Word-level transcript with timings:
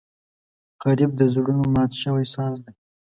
غریب 0.85 1.11
د 1.15 1.21
زړونو 1.33 1.63
مات 1.73 1.91
شوی 2.01 2.25
ساز 2.35 2.55
دی 2.65 2.73